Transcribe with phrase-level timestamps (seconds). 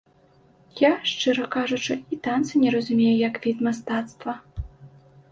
[0.83, 4.33] Я, шчыра кажучы, і танцы не разумею, як від мастацтва.